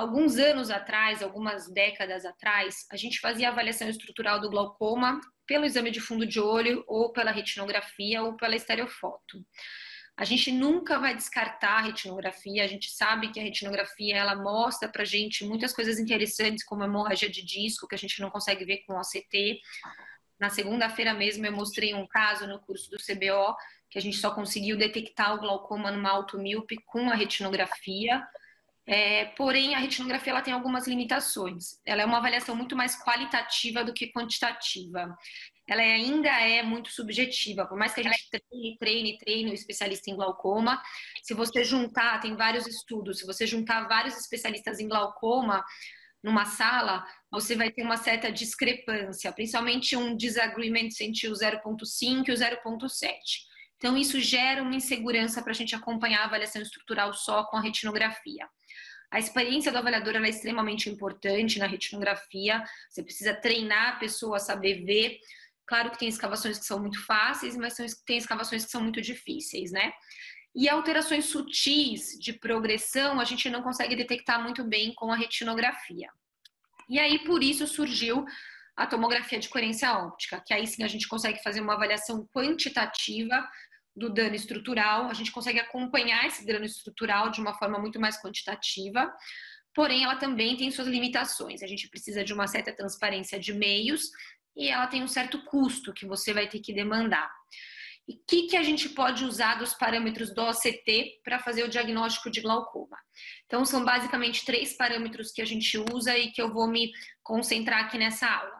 [0.00, 5.90] alguns anos atrás, algumas décadas atrás, a gente fazia avaliação estrutural do glaucoma pelo exame
[5.90, 9.44] de fundo de olho, ou pela retinografia, ou pela estereofoto.
[10.16, 14.88] A gente nunca vai descartar a retinografia, a gente sabe que a retinografia ela mostra
[14.88, 18.64] pra gente muitas coisas interessantes, como a hemorragia de disco, que a gente não consegue
[18.64, 19.60] ver com OCT.
[20.38, 23.54] Na segunda-feira mesmo eu mostrei um caso no curso do CBO,
[23.90, 28.22] que a gente só conseguiu detectar o glaucoma numa automíope com a retinografia.
[28.92, 31.78] É, porém, a retinografia ela tem algumas limitações.
[31.86, 35.16] Ela é uma avaliação muito mais qualitativa do que quantitativa.
[35.68, 40.10] Ela ainda é muito subjetiva, por mais que a gente treine, treine, treine o especialista
[40.10, 40.82] em glaucoma.
[41.22, 45.64] Se você juntar, tem vários estudos, se você juntar vários especialistas em glaucoma
[46.20, 52.32] numa sala, você vai ter uma certa discrepância, principalmente um disagreement entre o 0,5 e
[52.32, 53.20] o 0,7.
[53.76, 57.62] Então, isso gera uma insegurança para a gente acompanhar a avaliação estrutural só com a
[57.62, 58.48] retinografia.
[59.10, 62.62] A experiência do avaliador é extremamente importante na retinografia.
[62.88, 65.18] Você precisa treinar a pessoa a saber ver.
[65.66, 67.74] Claro que tem escavações que são muito fáceis, mas
[68.06, 69.92] tem escavações que são muito difíceis, né?
[70.54, 76.08] E alterações sutis de progressão a gente não consegue detectar muito bem com a retinografia.
[76.88, 78.24] E aí, por isso, surgiu
[78.76, 83.46] a tomografia de coerência óptica, que aí sim a gente consegue fazer uma avaliação quantitativa
[84.00, 88.20] do dano estrutural, a gente consegue acompanhar esse dano estrutural de uma forma muito mais
[88.20, 89.14] quantitativa,
[89.74, 91.62] porém ela também tem suas limitações.
[91.62, 94.10] A gente precisa de uma certa transparência de meios
[94.56, 97.30] e ela tem um certo custo que você vai ter que demandar.
[98.08, 101.68] E o que, que a gente pode usar dos parâmetros do OCT para fazer o
[101.68, 102.96] diagnóstico de glaucoma?
[103.44, 106.90] Então, são basicamente três parâmetros que a gente usa e que eu vou me
[107.22, 108.59] concentrar aqui nessa aula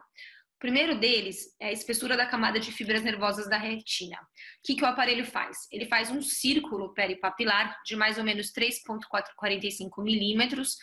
[0.61, 4.15] primeiro deles é a espessura da camada de fibras nervosas da retina.
[4.15, 4.27] O
[4.63, 5.67] que, que o aparelho faz?
[5.71, 10.77] Ele faz um círculo peripapilar de mais ou menos 3,445 milímetros.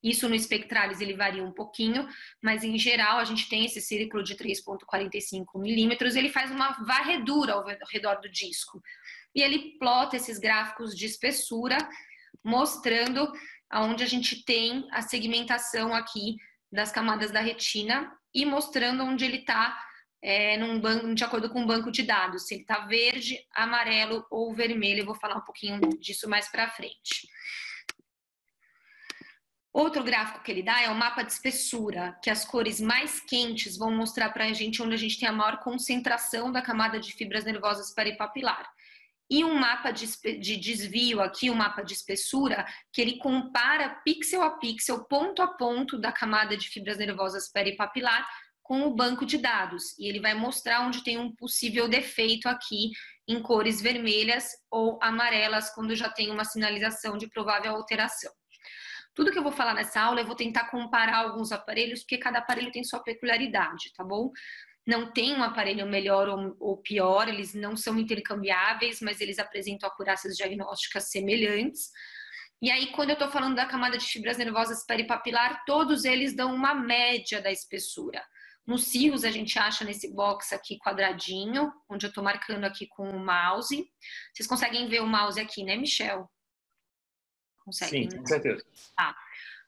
[0.00, 2.06] Isso no espectralis ele varia um pouquinho,
[2.40, 6.14] mas em geral a gente tem esse círculo de 3,45 milímetros.
[6.14, 8.80] Ele faz uma varredura ao redor do disco
[9.34, 11.76] e ele plota esses gráficos de espessura,
[12.44, 13.32] mostrando
[13.68, 16.36] aonde a gente tem a segmentação aqui
[16.74, 19.78] das camadas da retina e mostrando onde ele está
[20.22, 20.56] é,
[21.14, 25.00] de acordo com o banco de dados, se ele está verde, amarelo ou vermelho.
[25.00, 27.28] Eu vou falar um pouquinho disso mais para frente.
[29.72, 33.76] Outro gráfico que ele dá é o mapa de espessura, que as cores mais quentes
[33.76, 37.12] vão mostrar para a gente onde a gente tem a maior concentração da camada de
[37.12, 38.72] fibras nervosas peripapilar
[39.30, 40.06] e um mapa de,
[40.38, 45.48] de, desvio aqui, um mapa de espessura, que ele compara pixel a pixel, ponto a
[45.48, 48.28] ponto da camada de fibras nervosas peripapilar
[48.62, 49.98] com o banco de dados.
[49.98, 52.90] E ele vai mostrar onde tem um possível defeito aqui
[53.26, 58.32] em cores vermelhas ou amarelas, quando já tem uma sinalização de provável alteração.
[59.14, 62.40] Tudo que eu vou falar nessa aula, eu vou tentar comparar alguns aparelhos, porque cada
[62.40, 64.30] aparelho tem sua peculiaridade, tá bom?
[64.86, 69.88] Não tem um aparelho melhor ou, ou, pior, eles não são intercambiáveis, mas eles apresentam
[69.88, 71.90] acurácias diagnósticas semelhantes.
[72.60, 76.54] E aí, quando eu estou falando da camada de fibras nervosas peripapilar, todos eles dão
[76.54, 78.22] uma média da espessura.
[78.66, 83.08] Nos cirros, a gente acha nesse box aqui quadradinho, onde eu estou marcando aqui com
[83.08, 83.86] o mouse.
[84.32, 86.30] Vocês conseguem ver o mouse aqui, né, Michel?
[87.64, 88.10] Conseguem?
[88.10, 88.64] Sim, com certeza.
[88.96, 89.14] Tá.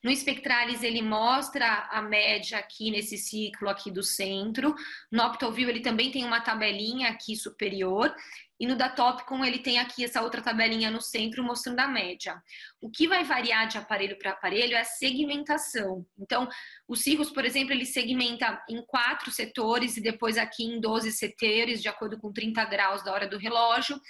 [0.06, 4.72] No Spectralis ele mostra a média aqui nesse ciclo aqui do centro.
[5.10, 8.14] No OptoView ele também tem uma tabelinha aqui superior.
[8.60, 12.40] E no Datopicon ele tem aqui essa outra tabelinha no centro mostrando a média.
[12.80, 16.06] O que vai variar de aparelho para aparelho é a segmentação.
[16.16, 16.48] Então,
[16.86, 21.82] o Cirrus, por exemplo, ele segmenta em quatro setores e depois aqui em 12 setores,
[21.82, 24.00] de acordo com 30 graus da hora do relógio.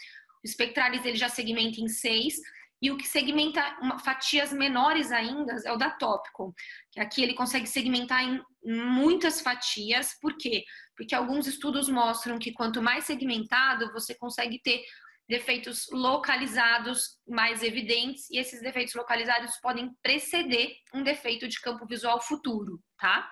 [0.45, 2.34] O Spectralis ele já segmenta em seis
[2.81, 6.54] e o que segmenta uma, fatias menores ainda é o da Tópico,
[6.92, 10.19] que aqui ele consegue segmentar em muitas fatias.
[10.20, 10.64] Por quê?
[10.97, 14.84] Porque alguns estudos mostram que quanto mais segmentado, você consegue ter
[15.28, 22.21] defeitos localizados mais evidentes, e esses defeitos localizados podem preceder um defeito de campo visual
[22.21, 23.28] futuro, tá?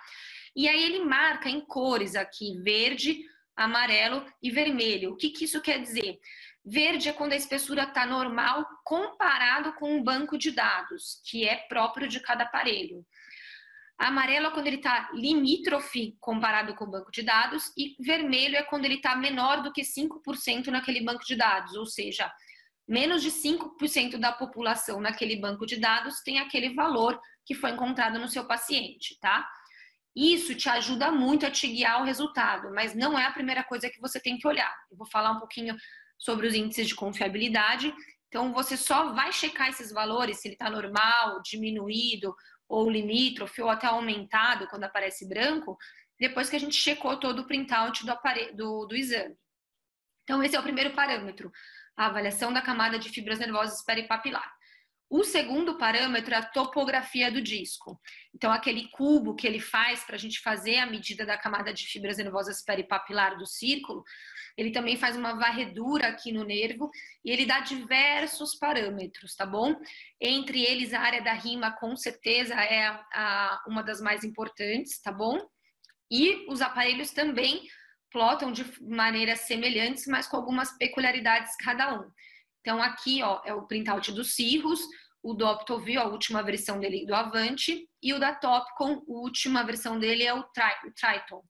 [0.57, 3.25] E aí ele marca em cores aqui, verde,
[3.57, 5.13] amarelo e vermelho.
[5.13, 6.19] O que, que isso quer dizer?
[6.65, 11.57] Verde é quando a espessura está normal comparado com um banco de dados, que é
[11.69, 13.05] próprio de cada aparelho.
[13.99, 18.63] Amarelo é quando ele está limítrofe comparado com o banco de dados, e vermelho é
[18.63, 22.33] quando ele está menor do que 5% naquele banco de dados, ou seja,
[22.89, 28.19] menos de 5% da população naquele banco de dados tem aquele valor que foi encontrado
[28.19, 29.49] no seu paciente, tá?
[30.17, 33.91] Isso te ajuda muito a te guiar o resultado, mas não é a primeira coisa
[33.91, 34.73] que você tem que olhar.
[34.91, 35.77] Eu vou falar um pouquinho
[36.19, 37.95] sobre os índices de confiabilidade.
[38.29, 42.35] Então, você só vai checar esses valores, se ele está normal, diminuído
[42.69, 45.77] ou limítrofe, ou até aumentado quando aparece branco,
[46.19, 48.15] depois que a gente checou todo o printout do,
[48.55, 49.37] do, do exame.
[50.23, 51.53] Então, esse é o primeiro parâmetro,
[51.97, 54.54] a avaliação da camada de fibras nervosas peripapilar.
[55.17, 58.01] O segundo parâmetro é a topografia do disco.
[58.35, 61.87] Então, aquele cubo que ele faz para a gente fazer a medida da camada de
[61.87, 64.03] fibras nervosas peripapilar do círculo,
[64.57, 66.91] ele também faz uma varredura aqui no nervo
[67.25, 69.77] e ele dá diversos parâmetros, tá bom?
[70.21, 75.01] Entre eles, a área da rima, com certeza, é a, a, uma das mais importantes,
[75.01, 75.39] tá bom?
[76.11, 77.63] E os aparelhos também
[78.11, 82.11] plotam de maneiras semelhantes, mas com algumas peculiaridades cada um.
[82.65, 84.81] Então, aqui ó, é o printout dos Cirrus,
[85.25, 89.65] o do Optoview, a última versão dele do Avante, e o da Topcon, a última
[89.65, 91.43] versão dele é o, Tri o Triton.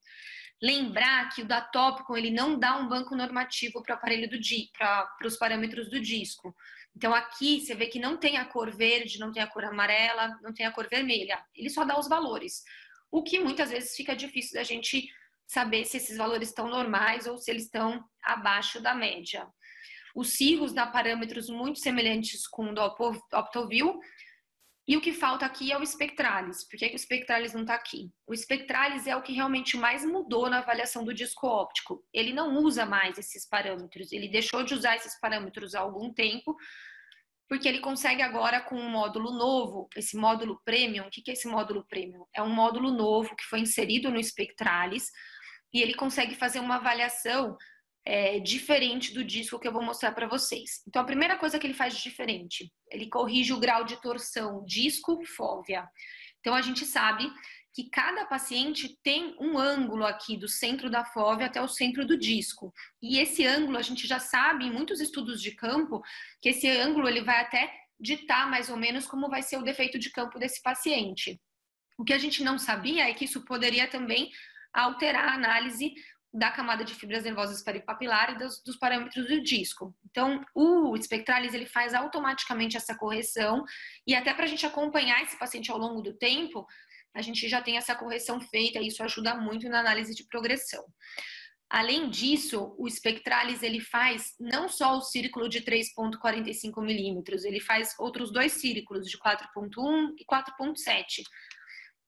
[0.62, 4.38] Lembrar que o da Topcon ele não dá um banco normativo para o aparelho do
[4.78, 6.54] para os parâmetros do disco.
[6.96, 10.38] Então aqui você vê que não tem a cor verde, não tem a cor amarela,
[10.40, 11.44] não tem a cor vermelha.
[11.52, 12.62] Ele só dá os valores.
[13.10, 15.08] O que muitas vezes fica difícil da gente
[15.48, 19.48] saber se esses valores estão normais ou se eles estão abaixo da média.
[20.14, 22.80] Os cirros dá parâmetros muito semelhantes com o do
[23.32, 23.98] Optoview.
[24.86, 26.68] E o que falta aqui é o Spectralis.
[26.68, 28.10] Por que, o Spectralis não está aqui?
[28.26, 32.04] O Spectralis é o que realmente mais mudou na avaliação do disco óptico.
[32.12, 34.12] Ele não usa mais esses parâmetros.
[34.12, 36.54] Ele deixou de usar esses parâmetros há algum tempo,
[37.48, 41.06] porque ele consegue agora com um módulo novo, esse módulo Premium.
[41.06, 42.26] O que é esse módulo Premium?
[42.34, 45.10] É um módulo novo que foi inserido no Spectralis
[45.72, 47.56] e ele consegue fazer uma avaliação
[48.04, 50.82] é, diferente do disco que eu vou mostrar para vocês.
[50.86, 54.64] Então, a primeira coisa que ele faz de diferente, ele corrige o grau de torção
[54.64, 55.88] disco-fóvea.
[56.40, 57.30] Então, a gente sabe
[57.74, 62.16] que cada paciente tem um ângulo aqui do centro da fóvea até o centro do
[62.16, 62.72] disco.
[63.02, 66.00] E esse ângulo, a gente já sabe em muitos estudos de campo,
[66.40, 69.98] que esse ângulo ele vai até ditar mais ou menos como vai ser o defeito
[69.98, 71.40] de campo desse paciente.
[71.98, 74.30] O que a gente não sabia é que isso poderia também
[74.72, 75.94] alterar a análise
[76.34, 79.94] da camada de fibras nervosas peripapilar e dos, dos, parâmetros do disco.
[80.10, 83.64] Então, o Spectralis ele faz automaticamente essa correção
[84.04, 86.66] e até para a gente acompanhar esse paciente ao longo do tempo,
[87.14, 90.84] a gente já tem essa correção feita e isso ajuda muito na análise de progressão.
[91.70, 97.94] Além disso, o Spectralis ele faz não só o círculo de 3.45 milímetros, ele faz
[97.98, 101.22] outros dois círculos de 4.1 e 4.7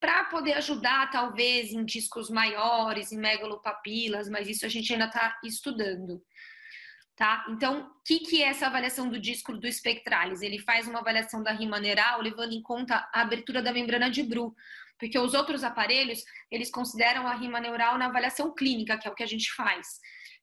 [0.06, 5.37] para poder ajudar, talvez, em discos maiores, em megalopapilas, mas isso a gente ainda está
[5.43, 6.23] estudando.
[7.17, 7.44] Tá?
[7.49, 10.43] Então, o que, que é essa avaliação do disco do Spectralis?
[10.43, 14.23] Ele faz uma avaliação da rima neural, levando em conta a abertura da membrana de
[14.23, 14.55] Bru,
[14.97, 19.14] porque os outros aparelhos, eles consideram a rima neural na avaliação clínica, que é o
[19.14, 19.88] que a gente faz.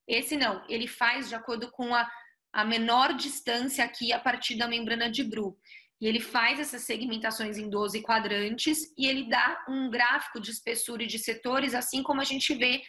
[0.06, 2.06] Esse não, ele faz de acordo com a,
[2.52, 5.58] a menor distância aqui a partir da membrana de Bru.
[6.04, 11.02] E ele faz essas segmentações em 12 quadrantes e ele dá um gráfico de espessura
[11.02, 12.84] e de setores, assim como a gente vê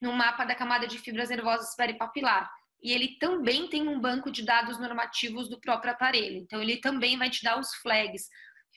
[0.00, 2.48] no mapa da camada de fibras nervosas peripapilar.
[2.80, 6.36] E ele também tem um banco de dados normativos do próprio aparelho.
[6.36, 8.28] Então, ele também vai te dar os flags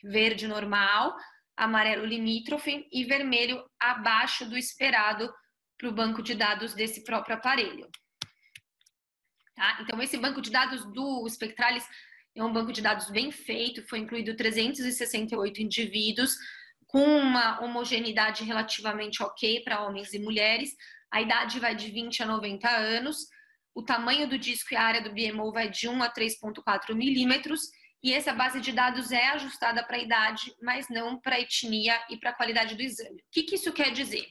[0.02, 1.14] verde normal,
[1.56, 5.32] amarelo limítrofe e vermelho abaixo do esperado
[5.78, 7.88] para o banco de dados desse próprio aparelho.
[9.54, 9.78] Tá?
[9.82, 11.86] Então, esse banco de dados do Spectralis
[12.34, 16.36] é um banco de dados bem feito, foi incluído 368 indivíduos,
[16.86, 20.70] com uma homogeneidade relativamente ok para homens e mulheres.
[21.10, 23.28] A idade vai de 20 a 90 anos.
[23.74, 27.62] O tamanho do disco e a área do BMO vai de 1 a 3,4 milímetros.
[28.02, 31.98] E essa base de dados é ajustada para a idade, mas não para a etnia
[32.10, 33.20] e para a qualidade do exame.
[33.22, 34.26] O que, que isso quer dizer?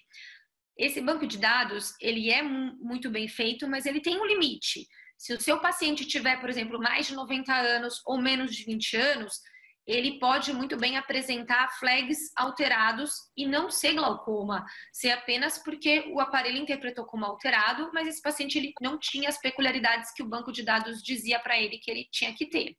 [0.78, 4.88] Esse banco de dados, ele é muito bem feito, mas ele tem um limite.
[5.24, 8.98] Se o seu paciente tiver, por exemplo, mais de 90 anos ou menos de 20
[8.98, 9.40] anos,
[9.88, 16.20] ele pode muito bem apresentar flags alterados e não ser glaucoma, ser apenas porque o
[16.20, 20.52] aparelho interpretou como alterado, mas esse paciente ele não tinha as peculiaridades que o banco
[20.52, 22.76] de dados dizia para ele que ele tinha que ter.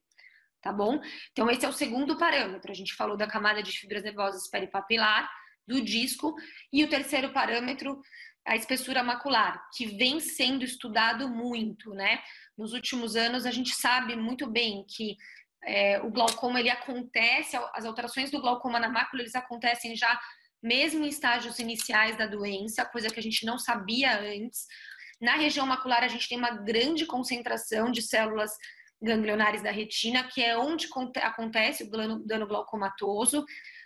[0.61, 1.01] Tá bom?
[1.33, 2.71] Então, esse é o segundo parâmetro.
[2.71, 5.31] A gente falou da camada de fibras nervosas peripapilar,
[5.67, 6.35] do disco,
[6.71, 7.99] e o terceiro parâmetro
[8.47, 12.21] a espessura macular, que vem sendo estudado muito, né?
[12.57, 15.17] Nos últimos anos, a gente sabe muito bem que
[15.65, 20.21] é, o glaucoma ele acontece, as alterações do glaucoma na mácula eles acontecem já
[20.63, 24.67] mesmo em estágios iniciais da doença, coisa que a gente não sabia antes.
[25.21, 28.51] Na região macular, a gente tem uma grande concentração de células
[29.01, 30.89] ganglionares da retina, que é onde
[31.23, 31.91] acontece o
[32.25, 33.45] dano glaucomatoso.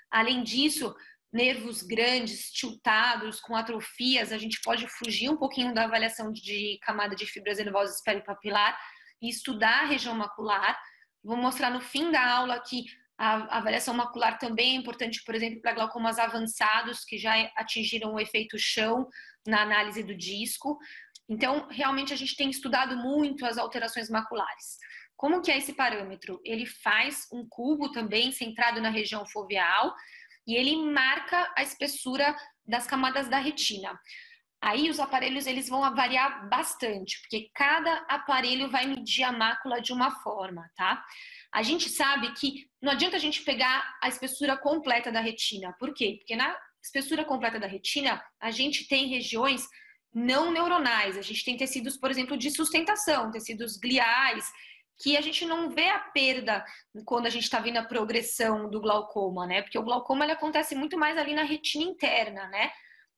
[0.09, 0.95] Além disso,
[1.33, 7.15] nervos grandes, tiltados, com atrofias, a gente pode fugir um pouquinho da avaliação de camada
[7.15, 8.79] de fibras nervosas peripapilar
[9.21, 10.79] e estudar a região macular.
[11.23, 12.85] Vou mostrar no fim da aula que
[13.21, 18.21] A avaliação macular também é importante, por exemplo, para glaucomas avançados que já atingiram o
[18.21, 19.09] efeito chão
[19.45, 20.79] na análise do disco.
[21.29, 24.79] Então, realmente a gente tem estudado muito as alterações maculares.
[25.17, 26.41] Como que é esse parâmetro?
[26.45, 29.93] Ele faz um cubo também centrado na região foveal
[30.49, 32.35] e ele marca a espessura
[32.67, 34.01] das camadas da retina.
[34.61, 39.93] Aí os aparelhos eles vão variar bastante, porque cada aparelho vai medir a mácula de
[39.93, 41.05] uma forma, tá?
[41.53, 45.73] A gente sabe que não adianta a gente pegar a espessura completa da retina.
[45.79, 46.17] Por quê?
[46.19, 49.69] Porque na espessura completa da retina, a gente tem regiões
[50.13, 54.51] não neuronais, a gente tem tecidos, por exemplo, de sustentação, tecidos gliais,
[55.01, 56.65] que a gente não vê a perda
[57.05, 59.63] quando a gente está vendo a progressão do glaucoma, né?
[59.63, 62.71] Porque o glaucoma ele acontece muito mais ali na retina interna, né?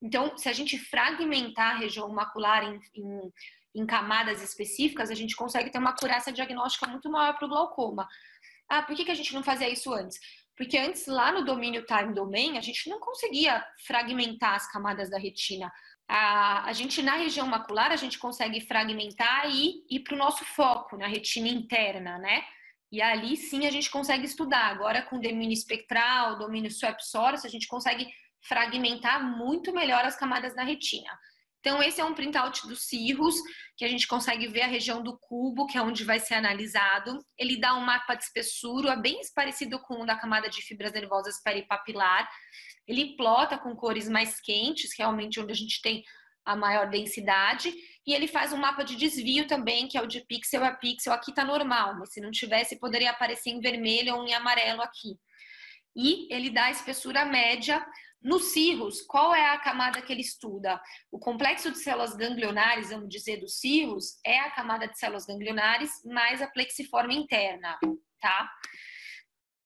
[0.02, 3.32] Então, se a gente fragmentar a região macular em, em,
[3.74, 8.08] em camadas específicas, a gente consegue ter uma acurácia diagnóstica muito maior para o glaucoma.
[8.68, 10.18] Ah, por que, que a gente não fazia isso antes?
[10.56, 15.18] Porque antes, lá no domínio time domain, a gente não conseguia fragmentar as camadas da
[15.18, 15.72] retina.
[16.12, 20.44] A, a gente, na região macular, a gente consegue fragmentar e ir para o nosso
[20.44, 22.42] foco, na retina interna, né?
[22.90, 24.66] E ali sim a gente consegue estudar.
[24.66, 28.08] Agora, com domínio espectral, domínio swap source, a gente consegue
[28.42, 31.16] fragmentar muito melhor as camadas da retina.
[31.60, 33.34] Então, esse é um printout dos cirros,
[33.76, 37.18] que a gente consegue ver a região do cubo, que é onde vai ser analisado.
[37.38, 41.42] Ele dá um mapa de espessura bem parecido com o da camada de fibras nervosas
[41.42, 42.28] peripapilar.
[42.88, 46.02] Ele plota com cores mais quentes, realmente onde a gente tem
[46.46, 47.72] a maior densidade.
[48.06, 51.12] E ele faz um mapa de desvio também, que é o de pixel a pixel.
[51.12, 55.18] Aqui está normal, mas se não tivesse, poderia aparecer em vermelho ou em amarelo aqui.
[55.94, 57.84] E ele dá a espessura média
[58.22, 60.80] nos cirros, qual é a camada que ele estuda?
[61.10, 65.90] O complexo de células ganglionares, vamos dizer, dos cirros, é a camada de células ganglionares
[66.04, 67.78] mais a plexiforme interna,
[68.20, 68.50] tá?